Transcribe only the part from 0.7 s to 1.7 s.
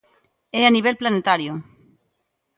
nivel planetario.